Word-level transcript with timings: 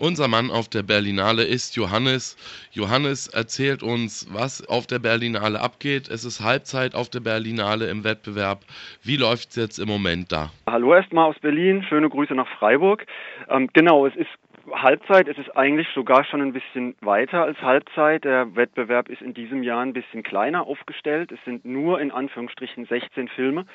Unser 0.00 0.28
Mann 0.28 0.52
auf 0.52 0.68
der 0.68 0.84
Berlinale 0.84 1.42
ist 1.42 1.74
Johannes. 1.74 2.36
Johannes 2.70 3.26
erzählt 3.26 3.82
uns, 3.82 4.28
was 4.32 4.64
auf 4.68 4.86
der 4.86 5.00
Berlinale 5.00 5.60
abgeht. 5.60 6.08
Es 6.08 6.24
ist 6.24 6.40
Halbzeit 6.40 6.94
auf 6.94 7.10
der 7.10 7.18
Berlinale 7.18 7.90
im 7.90 8.04
Wettbewerb. 8.04 8.60
Wie 9.02 9.16
läuft 9.16 9.50
es 9.50 9.56
jetzt 9.56 9.78
im 9.80 9.88
Moment 9.88 10.30
da? 10.30 10.50
Hallo 10.70 10.94
erstmal 10.94 11.28
aus 11.28 11.38
Berlin. 11.40 11.82
Schöne 11.82 12.08
Grüße 12.08 12.32
nach 12.36 12.46
Freiburg. 12.58 13.06
Ähm, 13.48 13.68
genau, 13.72 14.06
es 14.06 14.14
ist 14.14 14.30
Halbzeit. 14.72 15.26
Es 15.26 15.36
ist 15.36 15.56
eigentlich 15.56 15.88
sogar 15.92 16.24
schon 16.24 16.42
ein 16.42 16.52
bisschen 16.52 16.94
weiter 17.00 17.42
als 17.42 17.60
Halbzeit. 17.60 18.22
Der 18.22 18.54
Wettbewerb 18.54 19.08
ist 19.08 19.20
in 19.20 19.34
diesem 19.34 19.64
Jahr 19.64 19.82
ein 19.82 19.94
bisschen 19.94 20.22
kleiner 20.22 20.64
aufgestellt. 20.64 21.32
Es 21.32 21.44
sind 21.44 21.64
nur 21.64 22.00
in 22.00 22.12
Anführungsstrichen 22.12 22.86
16 22.86 23.26
Filme, 23.26 23.66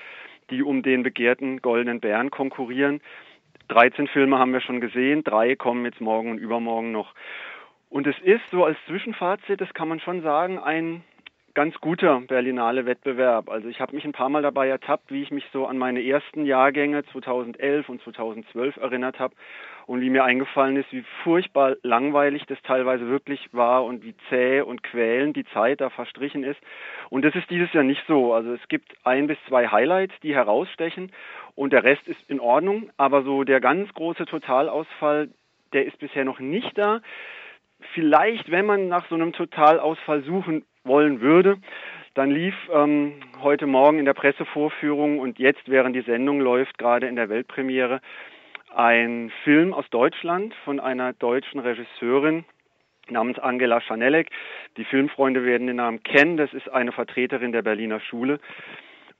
die 0.49 0.63
um 0.63 0.83
den 0.83 1.03
begehrten 1.03 1.61
Goldenen 1.61 1.99
Bären 1.99 2.31
konkurrieren. 2.31 3.01
13 3.69 4.07
Filme 4.07 4.39
haben 4.39 4.53
wir 4.53 4.61
schon 4.61 4.81
gesehen, 4.81 5.23
drei 5.23 5.55
kommen 5.55 5.85
jetzt 5.85 6.01
morgen 6.01 6.31
und 6.31 6.37
übermorgen 6.37 6.91
noch. 6.91 7.13
Und 7.89 8.07
es 8.07 8.15
ist 8.23 8.43
so 8.51 8.65
als 8.65 8.77
Zwischenfazit, 8.87 9.61
das 9.61 9.73
kann 9.73 9.87
man 9.87 9.99
schon 9.99 10.21
sagen, 10.21 10.59
ein 10.59 11.03
ganz 11.53 11.79
guter 11.81 12.19
Berlinale 12.21 12.85
Wettbewerb. 12.85 13.49
Also 13.49 13.67
ich 13.67 13.79
habe 13.79 13.95
mich 13.95 14.05
ein 14.05 14.11
paar 14.11 14.29
Mal 14.29 14.41
dabei 14.41 14.67
ertappt, 14.67 15.11
wie 15.11 15.21
ich 15.21 15.31
mich 15.31 15.45
so 15.53 15.67
an 15.67 15.77
meine 15.77 16.03
ersten 16.03 16.45
Jahrgänge 16.45 17.05
2011 17.05 17.89
und 17.89 18.01
2012 18.01 18.77
erinnert 18.77 19.19
habe 19.19 19.35
und 19.85 20.01
wie 20.01 20.09
mir 20.09 20.23
eingefallen 20.23 20.77
ist, 20.77 20.91
wie 20.91 21.03
furchtbar 21.23 21.75
langweilig 21.83 22.45
das 22.47 22.61
teilweise 22.63 23.07
wirklich 23.07 23.49
war 23.51 23.83
und 23.83 24.03
wie 24.03 24.15
zäh 24.29 24.61
und 24.61 24.81
quälend 24.81 25.35
die 25.35 25.45
Zeit 25.45 25.81
da 25.81 25.89
verstrichen 25.89 26.43
ist. 26.43 26.59
Und 27.09 27.23
das 27.23 27.35
ist 27.35 27.49
dieses 27.49 27.71
Jahr 27.73 27.83
nicht 27.83 28.03
so. 28.07 28.33
Also 28.33 28.53
es 28.53 28.67
gibt 28.67 28.95
ein 29.03 29.27
bis 29.27 29.37
zwei 29.47 29.67
Highlights, 29.67 30.13
die 30.23 30.33
herausstechen 30.33 31.11
und 31.53 31.71
der 31.71 31.83
Rest 31.83 32.07
ist 32.07 32.21
in 32.29 32.39
Ordnung, 32.39 32.89
aber 32.97 33.21
so 33.21 33.43
der 33.43 33.59
ganz 33.59 33.93
große 33.93 34.25
Totalausfall, 34.25 35.29
der 35.73 35.85
ist 35.85 35.99
bisher 35.99 36.25
noch 36.25 36.39
nicht 36.39 36.75
da. 36.77 37.01
Vielleicht, 37.93 38.49
wenn 38.49 38.65
man 38.65 38.87
nach 38.87 39.07
so 39.09 39.15
einem 39.15 39.33
Totalausfall 39.33 40.23
suchen 40.23 40.63
wollen 40.83 41.21
würde. 41.21 41.57
Dann 42.13 42.29
lief 42.29 42.55
ähm, 42.71 43.13
heute 43.41 43.65
Morgen 43.65 43.99
in 43.99 44.05
der 44.05 44.13
Pressevorführung 44.13 45.19
und 45.19 45.39
jetzt, 45.39 45.67
während 45.67 45.95
die 45.95 46.01
Sendung 46.01 46.39
läuft, 46.39 46.77
gerade 46.77 47.07
in 47.07 47.15
der 47.15 47.29
Weltpremiere, 47.29 48.01
ein 48.75 49.31
Film 49.43 49.73
aus 49.73 49.85
Deutschland 49.89 50.53
von 50.65 50.79
einer 50.79 51.13
deutschen 51.13 51.59
Regisseurin 51.59 52.45
namens 53.09 53.39
Angela 53.39 53.81
Schanelek. 53.81 54.29
Die 54.77 54.85
Filmfreunde 54.85 55.43
werden 55.43 55.67
den 55.67 55.77
Namen 55.77 56.03
kennen. 56.03 56.37
Das 56.37 56.53
ist 56.53 56.69
eine 56.69 56.91
Vertreterin 56.91 57.51
der 57.51 57.61
Berliner 57.61 57.99
Schule. 57.99 58.39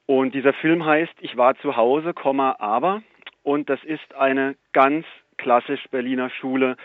Und 0.06 0.36
dieser 0.36 0.54
Film 0.54 0.86
heißt 0.86 1.14
Ich 1.22 1.38
war 1.38 1.56
zu 1.56 1.76
Hause, 1.76 2.14
aber. 2.60 3.04
Und 3.44 3.70
das 3.70 3.84
ist 3.84 4.14
eine 4.16 4.56
ganz 4.72 5.06
klassisch 5.44 5.84
Berliner 5.92 6.30
Schule, 6.30 6.78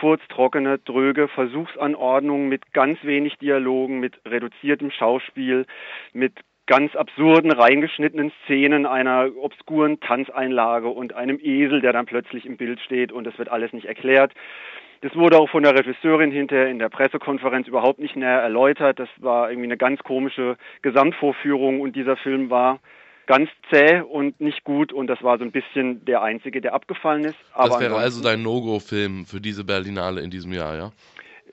furztrockene, 0.00 0.78
dröge 0.78 1.28
Versuchsanordnungen 1.28 2.48
mit 2.48 2.72
ganz 2.72 2.98
wenig 3.04 3.36
Dialogen, 3.36 4.00
mit 4.00 4.18
reduziertem 4.26 4.90
Schauspiel, 4.90 5.66
mit 6.14 6.32
ganz 6.66 6.96
absurden, 6.96 7.50
reingeschnittenen 7.50 8.32
Szenen 8.44 8.86
einer 8.86 9.30
obskuren 9.38 10.00
Tanzeinlage 10.00 10.88
und 10.88 11.14
einem 11.14 11.38
Esel, 11.40 11.80
der 11.82 11.92
dann 11.92 12.06
plötzlich 12.06 12.46
im 12.46 12.56
Bild 12.56 12.80
steht 12.80 13.12
und 13.12 13.26
es 13.26 13.38
wird 13.38 13.50
alles 13.50 13.72
nicht 13.72 13.86
erklärt. 13.86 14.32
Das 15.02 15.14
wurde 15.14 15.38
auch 15.38 15.48
von 15.48 15.62
der 15.62 15.78
Regisseurin 15.78 16.32
hinterher 16.32 16.68
in 16.68 16.78
der 16.78 16.88
Pressekonferenz 16.88 17.68
überhaupt 17.68 18.00
nicht 18.00 18.16
näher 18.16 18.40
erläutert. 18.40 18.98
Das 18.98 19.08
war 19.18 19.50
irgendwie 19.50 19.68
eine 19.68 19.76
ganz 19.76 20.02
komische 20.02 20.56
Gesamtvorführung 20.82 21.80
und 21.80 21.94
dieser 21.94 22.16
Film 22.16 22.50
war 22.50 22.80
ganz 23.28 23.50
zäh 23.70 24.00
und 24.00 24.40
nicht 24.40 24.64
gut 24.64 24.90
und 24.90 25.06
das 25.06 25.22
war 25.22 25.36
so 25.38 25.44
ein 25.44 25.52
bisschen 25.52 26.02
der 26.06 26.22
einzige, 26.22 26.62
der 26.62 26.72
abgefallen 26.72 27.24
ist. 27.24 27.36
Aber 27.52 27.68
das 27.68 27.80
wäre 27.80 27.96
also 27.96 28.22
dein 28.22 28.42
No-Go-Film 28.42 29.26
für 29.26 29.38
diese 29.40 29.64
Berlinale 29.64 30.22
in 30.22 30.30
diesem 30.30 30.52
Jahr, 30.52 30.74
ja? 30.76 30.90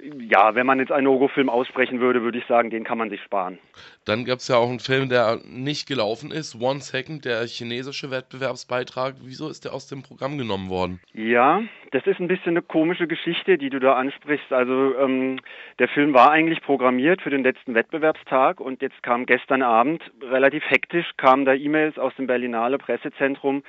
Ja, 0.01 0.55
wenn 0.55 0.65
man 0.65 0.79
jetzt 0.79 0.91
einen 0.91 1.05
No-Go-Film 1.05 1.49
aussprechen 1.49 1.99
würde, 1.99 2.21
würde 2.21 2.37
ich 2.37 2.45
sagen, 2.45 2.69
den 2.69 2.83
kann 2.83 2.97
man 2.97 3.09
sich 3.09 3.21
sparen. 3.21 3.59
Dann 4.05 4.25
gab 4.25 4.39
es 4.39 4.47
ja 4.47 4.57
auch 4.57 4.69
einen 4.69 4.79
Film, 4.79 5.09
der 5.09 5.39
nicht 5.45 5.87
gelaufen 5.87 6.31
ist, 6.31 6.59
One 6.61 6.79
Second, 6.79 7.25
der 7.25 7.45
chinesische 7.45 8.11
Wettbewerbsbeitrag. 8.11 9.15
Wieso 9.21 9.49
ist 9.49 9.65
der 9.65 9.73
aus 9.73 9.87
dem 9.87 10.03
Programm 10.03 10.37
genommen 10.37 10.69
worden? 10.69 10.99
Ja, 11.13 11.61
das 11.91 12.05
ist 12.05 12.19
ein 12.19 12.27
bisschen 12.27 12.51
eine 12.51 12.61
komische 12.61 13.07
Geschichte, 13.07 13.57
die 13.57 13.69
du 13.69 13.79
da 13.79 13.93
ansprichst. 13.93 14.51
Also 14.51 14.95
ähm, 14.97 15.39
der 15.79 15.87
Film 15.87 16.13
war 16.13 16.31
eigentlich 16.31 16.61
programmiert 16.61 17.21
für 17.21 17.29
den 17.29 17.43
letzten 17.43 17.73
Wettbewerbstag 17.73 18.59
und 18.59 18.81
jetzt 18.81 19.01
kam 19.03 19.25
gestern 19.25 19.61
Abend 19.61 20.03
relativ 20.21 20.63
hektisch, 20.69 21.11
kamen 21.17 21.45
da 21.45 21.53
E-Mails 21.53 21.97
aus 21.97 22.15
dem 22.15 22.27
Berlinale 22.27 22.77
Pressezentrum, 22.77 23.63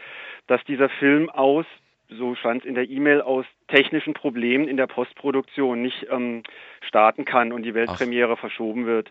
dass 0.46 0.62
dieser 0.64 0.88
Film 0.88 1.30
aus 1.30 1.66
so 2.08 2.34
stand 2.34 2.62
es 2.62 2.68
in 2.68 2.74
der 2.74 2.88
E-Mail, 2.88 3.20
aus 3.20 3.46
technischen 3.68 4.14
Problemen 4.14 4.68
in 4.68 4.76
der 4.76 4.86
Postproduktion 4.86 5.82
nicht 5.82 6.06
ähm, 6.10 6.42
starten 6.80 7.24
kann 7.24 7.52
und 7.52 7.62
die 7.62 7.74
Weltpremiere 7.74 8.34
Ach. 8.34 8.38
verschoben 8.38 8.86
wird. 8.86 9.10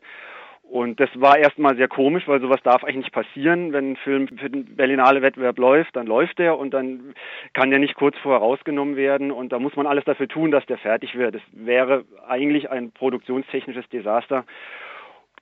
Und 0.67 0.99
das 0.99 1.09
war 1.13 1.37
erstmal 1.37 1.75
sehr 1.75 1.87
komisch, 1.87 2.27
weil 2.27 2.41
sowas 2.41 2.61
darf 2.63 2.83
eigentlich 2.83 3.05
nicht 3.05 3.11
passieren. 3.11 3.71
Wenn 3.71 3.91
ein 3.91 3.95
Film 3.97 4.27
für 4.27 4.49
den 4.49 4.75
Berlinale 4.75 5.21
Wettbewerb 5.21 5.59
läuft, 5.59 5.95
dann 5.95 6.07
läuft 6.07 6.39
der 6.39 6.57
und 6.57 6.73
dann 6.73 7.13
kann 7.53 7.69
der 7.69 7.79
nicht 7.79 7.93
kurz 7.93 8.17
vorher 8.17 8.41
rausgenommen 8.41 8.95
werden 8.95 9.31
und 9.31 9.51
da 9.51 9.59
muss 9.59 9.75
man 9.75 9.85
alles 9.85 10.05
dafür 10.05 10.27
tun, 10.27 10.49
dass 10.49 10.65
der 10.65 10.79
fertig 10.79 11.15
wird. 11.15 11.35
Das 11.35 11.41
wäre 11.51 12.03
eigentlich 12.27 12.71
ein 12.71 12.91
produktionstechnisches 12.91 13.87
Desaster. 13.89 14.43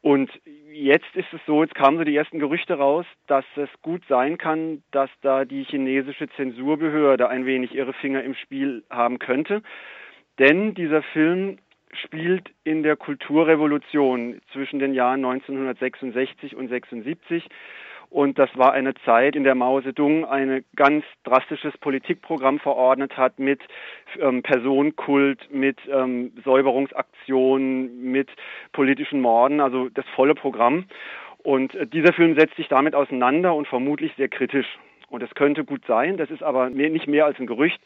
Und 0.02 0.30
jetzt 0.74 1.16
ist 1.16 1.32
es 1.32 1.40
so, 1.46 1.64
jetzt 1.64 1.76
kamen 1.76 1.98
so 1.98 2.04
die 2.04 2.16
ersten 2.16 2.40
Gerüchte 2.40 2.76
raus, 2.76 3.06
dass 3.28 3.46
es 3.56 3.70
gut 3.82 4.04
sein 4.10 4.38
kann, 4.38 4.84
dass 4.92 5.10
da 5.22 5.46
die 5.46 5.64
chinesische 5.64 6.28
Zensurbehörde 6.30 7.30
ein 7.30 7.46
wenig 7.46 7.74
ihre 7.74 7.94
Finger 7.94 8.24
im 8.24 8.36
Spiel 8.36 8.84
haben 8.90 9.20
könnte. 9.20 9.62
Denn 10.40 10.74
dieser 10.74 11.04
Film 11.04 11.60
spielt 11.94 12.50
in 12.64 12.82
der 12.82 12.96
Kulturrevolution 12.96 14.42
zwischen 14.52 14.80
den 14.80 14.94
Jahren 14.94 15.24
1966 15.24 16.56
und 16.56 16.70
76 16.70 17.48
und 18.14 18.38
das 18.38 18.56
war 18.56 18.74
eine 18.74 18.94
Zeit, 19.06 19.36
in 19.36 19.44
der 19.44 19.56
Mao 19.56 19.82
Zedong 19.82 20.24
ein 20.24 20.64
ganz 20.76 21.04
drastisches 21.24 21.76
Politikprogramm 21.80 22.60
verordnet 22.60 23.18
hat 23.18 23.40
mit 23.40 23.60
ähm, 24.20 24.44
Personenkult, 24.44 25.52
mit 25.52 25.80
ähm, 25.92 26.32
Säuberungsaktionen, 26.46 28.12
mit 28.12 28.30
politischen 28.72 29.20
Morden, 29.20 29.60
also 29.60 29.90
das 29.90 30.06
volle 30.16 30.36
Programm. 30.36 30.86
Und 31.40 31.74
äh, 31.74 31.88
dieser 31.88 32.14
Film 32.14 32.38
setzt 32.38 32.56
sich 32.56 32.68
damit 32.68 32.94
auseinander 32.94 33.56
und 33.56 33.68
vermutlich 33.68 34.14
sehr 34.16 34.30
kritisch. 34.30 34.68
Und 35.10 35.24
es 35.24 35.34
könnte 35.34 35.64
gut 35.64 35.84
sein, 35.88 36.18
das 36.18 36.30
ist 36.30 36.44
aber 36.44 36.70
mehr, 36.70 36.92
nicht 36.92 37.08
mehr 37.08 37.26
als 37.26 37.40
ein 37.40 37.48
Gerücht, 37.48 37.82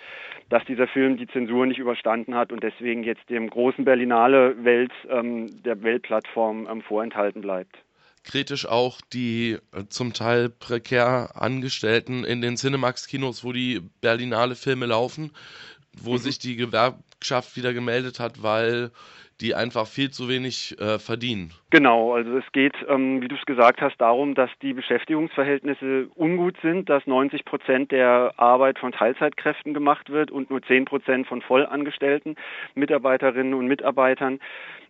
dass 0.50 0.66
dieser 0.66 0.88
Film 0.88 1.16
die 1.16 1.28
Zensur 1.28 1.66
nicht 1.66 1.80
überstanden 1.80 2.36
hat 2.36 2.52
und 2.52 2.64
deswegen 2.64 3.04
jetzt 3.04 3.30
dem 3.30 3.50
großen 3.50 3.86
Berlinale 3.86 4.62
Welt, 4.66 4.92
ähm, 5.10 5.64
der 5.64 5.82
Weltplattform 5.84 6.68
ähm, 6.70 6.82
vorenthalten 6.82 7.42
bleibt 7.42 7.78
kritisch 8.28 8.66
auch 8.66 9.00
die 9.14 9.58
äh, 9.72 9.86
zum 9.88 10.14
Teil 10.14 10.50
prekär 10.50 11.32
Angestellten 11.36 12.26
in 12.26 12.42
den 12.42 12.58
Cinemax-Kinos, 12.58 13.44
wo 13.46 13.54
die 13.54 13.82
Berlinale 14.02 14.56
Filme 14.56 14.86
laufen, 14.86 15.32
wo 16.02 16.14
mhm. 16.14 16.18
sich 16.18 16.40
die 16.40 16.56
Gewerkschaft 16.56 17.56
wieder 17.56 17.74
gemeldet 17.74 18.20
hat, 18.20 18.44
weil 18.44 18.92
die 19.42 19.54
einfach 19.54 19.86
viel 19.86 20.10
zu 20.10 20.28
wenig 20.30 20.76
äh, 20.80 20.98
verdienen. 20.98 21.54
Genau, 21.70 22.14
also 22.14 22.38
es 22.38 22.52
geht, 22.54 22.74
ähm, 22.90 23.22
wie 23.22 23.28
du 23.28 23.36
es 23.36 23.46
gesagt 23.46 23.82
hast, 23.82 23.98
darum, 24.02 24.34
dass 24.34 24.50
die 24.64 24.74
Beschäftigungsverhältnisse 24.74 26.08
ungut 26.16 26.56
sind, 26.64 26.90
dass 26.90 27.06
90 27.06 27.46
Prozent 27.46 27.92
der 27.92 28.34
Arbeit 28.38 28.80
von 28.80 28.92
Teilzeitkräften 28.92 29.76
gemacht 29.76 30.10
wird 30.10 30.32
und 30.32 30.50
nur 30.50 30.64
10 30.64 30.86
Prozent 30.86 31.28
von 31.28 31.42
vollangestellten 31.42 32.36
Mitarbeiterinnen 32.74 33.54
und 33.54 33.68
Mitarbeitern 33.68 34.40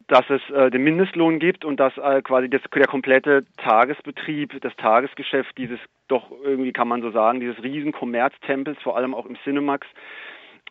dass 0.10 0.24
es 0.30 0.42
äh, 0.52 0.72
den 0.72 0.84
Mindestlohn 0.84 1.38
gibt 1.38 1.66
und 1.66 1.82
dass 1.82 1.98
äh, 1.98 2.22
quasi 2.22 2.50
das, 2.50 2.62
der 2.74 2.88
komplette 2.88 3.46
Tagesbetrieb, 3.58 4.62
das 4.62 4.74
Tagesgeschäft 4.78 5.58
dieses 5.58 5.80
doch 6.08 6.32
irgendwie 6.44 6.72
kann 6.72 6.88
man 6.88 7.02
so 7.02 7.12
sagen, 7.12 7.42
dieses 7.42 7.62
riesen 7.62 7.92
Kommerztempels, 7.92 8.78
vor 8.82 8.96
allem 8.96 9.14
auch 9.14 9.26
im 9.26 9.38
Cinemax, 9.44 9.86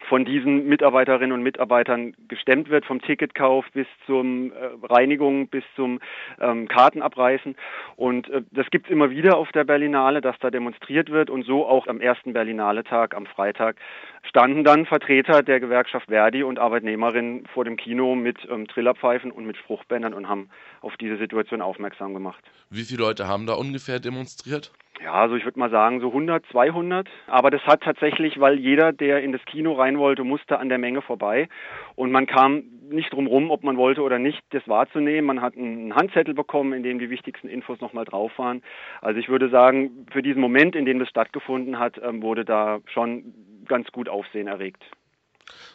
von 0.08 0.24
diesen 0.24 0.68
Mitarbeiterinnen 0.68 1.32
und 1.32 1.42
Mitarbeitern 1.42 2.14
gestemmt 2.28 2.68
wird, 2.68 2.84
vom 2.84 3.00
Ticketkauf 3.00 3.64
bis 3.72 3.86
zum 4.06 4.52
äh, 4.52 4.54
Reinigung, 4.82 5.48
bis 5.48 5.64
zum 5.74 6.00
ähm, 6.40 6.68
Kartenabreißen. 6.68 7.56
Und 7.96 8.28
äh, 8.28 8.42
das 8.50 8.66
gibt's 8.70 8.90
immer 8.90 9.10
wieder 9.10 9.36
auf 9.36 9.50
der 9.52 9.64
Berlinale, 9.64 10.20
dass 10.20 10.38
da 10.40 10.50
demonstriert 10.50 11.10
wird. 11.10 11.30
Und 11.30 11.44
so 11.44 11.66
auch 11.66 11.86
am 11.86 12.00
ersten 12.00 12.32
Berlinale-Tag, 12.32 13.14
am 13.14 13.26
Freitag, 13.26 13.76
standen 14.28 14.64
dann 14.64 14.86
Vertreter 14.86 15.42
der 15.42 15.60
Gewerkschaft 15.60 16.06
Verdi 16.06 16.42
und 16.42 16.58
Arbeitnehmerinnen 16.58 17.46
vor 17.52 17.64
dem 17.64 17.76
Kino 17.76 18.14
mit 18.14 18.38
ähm, 18.50 18.66
Trillerpfeifen 18.68 19.30
und 19.30 19.46
mit 19.46 19.56
Spruchbändern 19.56 20.14
und 20.14 20.28
haben 20.28 20.50
auf 20.80 20.96
diese 20.96 21.16
Situation 21.16 21.62
aufmerksam 21.62 22.14
gemacht. 22.14 22.42
Wie 22.70 22.82
viele 22.82 23.02
Leute 23.02 23.28
haben 23.28 23.46
da 23.46 23.54
ungefähr 23.54 24.00
demonstriert? 24.00 24.72
Ja, 25.02 25.12
also 25.12 25.36
ich 25.36 25.44
würde 25.44 25.58
mal 25.58 25.70
sagen 25.70 26.00
so 26.00 26.08
100, 26.08 26.44
200. 26.50 27.08
Aber 27.26 27.50
das 27.50 27.62
hat 27.62 27.82
tatsächlich, 27.82 28.40
weil 28.40 28.58
jeder, 28.58 28.92
der 28.92 29.22
in 29.22 29.32
das 29.32 29.44
Kino 29.44 29.74
rein 29.74 29.98
wollte, 29.98 30.24
musste 30.24 30.58
an 30.58 30.68
der 30.68 30.78
Menge 30.78 31.02
vorbei. 31.02 31.48
Und 31.96 32.10
man 32.10 32.26
kam 32.26 32.64
nicht 32.88 33.12
drum 33.12 33.26
rum, 33.26 33.50
ob 33.50 33.62
man 33.62 33.76
wollte 33.76 34.02
oder 34.02 34.18
nicht, 34.18 34.40
das 34.50 34.66
wahrzunehmen. 34.68 35.26
Man 35.26 35.42
hat 35.42 35.56
einen 35.56 35.94
Handzettel 35.94 36.34
bekommen, 36.34 36.72
in 36.72 36.82
dem 36.82 36.98
die 36.98 37.10
wichtigsten 37.10 37.48
Infos 37.48 37.80
nochmal 37.80 38.04
drauf 38.04 38.32
waren. 38.38 38.62
Also 39.02 39.20
ich 39.20 39.28
würde 39.28 39.50
sagen, 39.50 40.06
für 40.10 40.22
diesen 40.22 40.40
Moment, 40.40 40.74
in 40.74 40.86
dem 40.86 40.98
das 40.98 41.08
stattgefunden 41.08 41.78
hat, 41.78 42.00
ähm, 42.02 42.22
wurde 42.22 42.44
da 42.44 42.80
schon 42.86 43.34
ganz 43.66 43.90
gut 43.92 44.08
Aufsehen 44.08 44.46
erregt. 44.46 44.82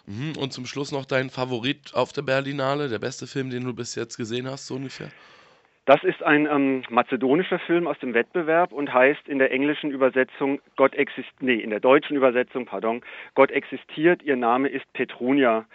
Mhm, 0.05 0.33
und 0.37 0.51
zum 0.51 0.65
Schluss 0.65 0.91
noch 0.91 1.05
dein 1.05 1.29
Favorit 1.29 1.93
auf 1.93 2.11
der 2.11 2.23
Berlinale, 2.23 2.89
der 2.89 2.99
beste 2.99 3.27
Film, 3.27 3.49
den 3.49 3.63
du 3.63 3.73
bis 3.73 3.95
jetzt 3.95 4.17
gesehen 4.17 4.49
hast, 4.49 4.67
so 4.67 4.75
ungefähr? 4.75 5.09
Das 5.91 6.05
ist 6.05 6.23
ein 6.23 6.47
ähm, 6.49 6.83
mazedonischer 6.89 7.59
Film 7.59 7.85
aus 7.85 7.99
dem 7.99 8.13
Wettbewerb 8.13 8.71
und 8.71 8.93
heißt 8.93 9.27
in 9.27 9.39
der 9.39 9.51
englischen 9.51 9.91
Übersetzung 9.91 10.61
Gott 10.77 10.95
existiert, 10.95 11.41
nee, 11.41 11.55
in 11.55 11.69
der 11.69 11.81
deutschen 11.81 12.15
Übersetzung, 12.15 12.65
pardon, 12.65 13.01
Gott 13.35 13.51
existiert, 13.51 14.23
ihr 14.23 14.37
Name 14.37 14.69
ist 14.69 14.85
Petrunia. 14.93 15.65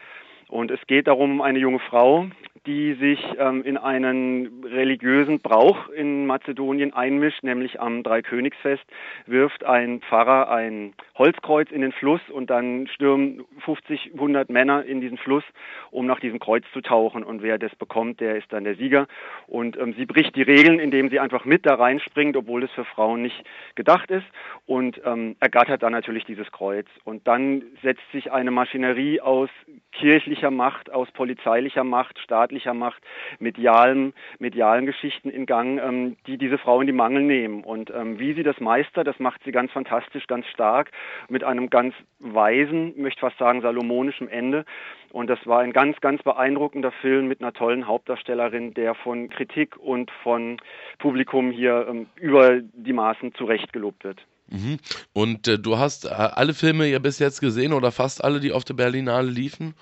Und 0.48 0.70
es 0.70 0.80
geht 0.86 1.08
darum, 1.08 1.40
eine 1.40 1.58
junge 1.58 1.80
Frau, 1.80 2.28
die 2.66 2.94
sich 2.94 3.20
ähm, 3.38 3.62
in 3.62 3.76
einen 3.76 4.64
religiösen 4.64 5.40
Brauch 5.40 5.88
in 5.88 6.26
Mazedonien 6.26 6.92
einmischt, 6.92 7.42
nämlich 7.44 7.80
am 7.80 8.02
Dreikönigsfest 8.02 8.84
wirft 9.26 9.64
ein 9.64 10.00
Pfarrer 10.00 10.50
ein 10.50 10.94
Holzkreuz 11.16 11.70
in 11.70 11.80
den 11.80 11.92
Fluss 11.92 12.20
und 12.28 12.50
dann 12.50 12.88
stürmen 12.88 13.44
50, 13.64 14.12
100 14.14 14.50
Männer 14.50 14.84
in 14.84 15.00
diesen 15.00 15.16
Fluss, 15.16 15.44
um 15.90 16.06
nach 16.06 16.20
diesem 16.20 16.40
Kreuz 16.40 16.64
zu 16.72 16.80
tauchen. 16.80 17.22
Und 17.22 17.42
wer 17.42 17.58
das 17.58 17.74
bekommt, 17.76 18.20
der 18.20 18.36
ist 18.36 18.52
dann 18.52 18.64
der 18.64 18.74
Sieger. 18.74 19.06
Und 19.46 19.76
ähm, 19.78 19.94
sie 19.96 20.04
bricht 20.04 20.34
die 20.34 20.42
Regeln, 20.42 20.80
indem 20.80 21.08
sie 21.08 21.20
einfach 21.20 21.44
mit 21.44 21.64
da 21.66 21.74
reinspringt, 21.74 22.36
obwohl 22.36 22.64
es 22.64 22.70
für 22.72 22.84
Frauen 22.84 23.22
nicht 23.22 23.44
gedacht 23.76 24.10
ist 24.10 24.26
und 24.66 25.00
ähm, 25.04 25.36
ergattert 25.38 25.82
dann 25.82 25.92
natürlich 25.92 26.24
dieses 26.24 26.50
Kreuz. 26.50 26.86
Und 27.04 27.26
dann 27.28 27.62
setzt 27.82 28.10
sich 28.12 28.32
eine 28.32 28.50
Maschinerie 28.50 29.20
aus 29.20 29.50
kirchlicher 30.36 30.50
Macht, 30.50 30.90
aus 30.90 31.10
polizeilicher 31.12 31.84
Macht, 31.84 32.18
staatlicher 32.18 32.74
Macht, 32.74 33.02
medialen, 33.38 34.12
medialen 34.38 34.86
Geschichten 34.86 35.30
in 35.30 35.46
Gang, 35.46 35.78
ähm, 35.78 36.16
die 36.26 36.36
diese 36.36 36.58
Frau 36.58 36.80
in 36.80 36.86
die 36.86 36.92
Mangel 36.92 37.22
nehmen. 37.22 37.64
Und 37.64 37.90
ähm, 37.90 38.18
wie 38.18 38.34
sie 38.34 38.42
das 38.42 38.60
meistert, 38.60 39.06
das 39.06 39.18
macht 39.18 39.42
sie 39.44 39.52
ganz 39.52 39.72
fantastisch, 39.72 40.26
ganz 40.26 40.46
stark, 40.46 40.90
mit 41.28 41.42
einem 41.42 41.70
ganz 41.70 41.94
weisen, 42.18 42.94
möchte 42.96 43.20
fast 43.20 43.38
sagen, 43.38 43.62
salomonischen 43.62 44.28
Ende. 44.28 44.64
Und 45.10 45.28
das 45.28 45.38
war 45.46 45.60
ein 45.60 45.72
ganz, 45.72 45.98
ganz 46.00 46.22
beeindruckender 46.22 46.92
Film 47.00 47.28
mit 47.28 47.40
einer 47.40 47.52
tollen 47.52 47.86
Hauptdarstellerin, 47.86 48.74
der 48.74 48.94
von 48.94 49.30
Kritik 49.30 49.76
und 49.76 50.10
von 50.22 50.58
Publikum 50.98 51.50
hier 51.50 51.86
ähm, 51.88 52.06
über 52.16 52.60
die 52.60 52.92
Maßen 52.92 53.34
zurecht 53.34 53.72
gelobt 53.72 54.04
wird. 54.04 54.20
Mhm. 54.48 54.78
Und 55.12 55.48
äh, 55.48 55.58
du 55.58 55.78
hast 55.78 56.04
äh, 56.04 56.08
alle 56.10 56.54
Filme 56.54 56.86
ja 56.86 56.98
bis 56.98 57.18
jetzt 57.18 57.40
gesehen 57.40 57.72
oder 57.72 57.90
fast 57.90 58.22
alle, 58.22 58.38
die 58.38 58.52
auf 58.52 58.64
der 58.64 58.74
Berlinale 58.74 59.28
liefen? 59.28 59.74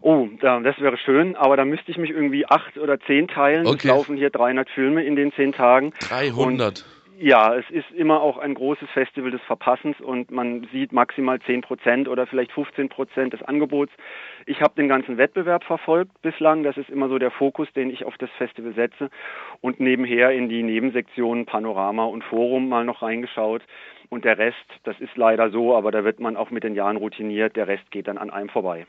Oh, 0.00 0.28
das 0.40 0.80
wäre 0.80 0.96
schön, 0.96 1.36
aber 1.36 1.56
da 1.56 1.64
müsste 1.64 1.90
ich 1.90 1.98
mich 1.98 2.10
irgendwie 2.10 2.46
acht 2.46 2.78
oder 2.78 3.00
zehn 3.00 3.28
teilen. 3.28 3.66
Okay. 3.66 3.78
Es 3.78 3.84
laufen 3.84 4.16
hier 4.16 4.30
300 4.30 4.68
Filme 4.70 5.04
in 5.04 5.16
den 5.16 5.32
zehn 5.32 5.52
Tagen. 5.52 5.92
300? 6.08 6.36
Und 6.38 6.84
ja, 7.20 7.56
es 7.56 7.68
ist 7.70 7.90
immer 7.96 8.20
auch 8.20 8.38
ein 8.38 8.54
großes 8.54 8.88
Festival 8.90 9.32
des 9.32 9.40
Verpassens 9.42 10.00
und 10.00 10.30
man 10.30 10.68
sieht 10.70 10.92
maximal 10.92 11.40
10 11.40 11.62
Prozent 11.62 12.06
oder 12.06 12.28
vielleicht 12.28 12.52
15 12.52 12.88
Prozent 12.88 13.32
des 13.32 13.42
Angebots. 13.42 13.92
Ich 14.46 14.60
habe 14.60 14.74
den 14.76 14.88
ganzen 14.88 15.18
Wettbewerb 15.18 15.64
verfolgt 15.64 16.22
bislang. 16.22 16.62
Das 16.62 16.76
ist 16.76 16.88
immer 16.88 17.08
so 17.08 17.18
der 17.18 17.32
Fokus, 17.32 17.66
den 17.74 17.90
ich 17.90 18.04
auf 18.04 18.16
das 18.18 18.30
Festival 18.38 18.72
setze. 18.74 19.10
Und 19.60 19.80
nebenher 19.80 20.30
in 20.30 20.48
die 20.48 20.62
Nebensektionen 20.62 21.44
Panorama 21.44 22.04
und 22.04 22.22
Forum 22.22 22.68
mal 22.68 22.84
noch 22.84 23.02
reingeschaut. 23.02 23.62
Und 24.10 24.24
der 24.24 24.38
Rest, 24.38 24.56
das 24.84 24.98
ist 25.00 25.16
leider 25.16 25.50
so, 25.50 25.76
aber 25.76 25.90
da 25.90 26.04
wird 26.04 26.20
man 26.20 26.36
auch 26.36 26.50
mit 26.50 26.62
den 26.62 26.76
Jahren 26.76 26.96
routiniert. 26.96 27.56
Der 27.56 27.66
Rest 27.66 27.90
geht 27.90 28.06
dann 28.06 28.18
an 28.18 28.30
einem 28.30 28.48
vorbei. 28.48 28.86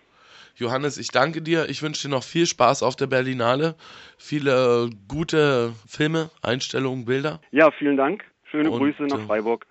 Johannes, 0.56 0.98
ich 0.98 1.10
danke 1.10 1.42
dir. 1.42 1.70
Ich 1.70 1.82
wünsche 1.82 2.08
dir 2.08 2.14
noch 2.14 2.24
viel 2.24 2.46
Spaß 2.46 2.84
auf 2.84 2.96
der 2.96 3.08
Berlinale. 3.08 3.76
Viele 4.18 4.90
gute 5.08 5.74
Filme, 5.88 6.30
Einstellungen, 6.42 7.06
Bilder. 7.06 7.40
Ja, 7.52 7.72
vielen 7.72 7.98
Dank. 7.98 8.26
Schöne 8.52 8.72
Und, 8.72 8.80
Grüße 8.80 9.04
nach 9.04 9.20
äh, 9.20 9.26
Freiburg. 9.26 9.68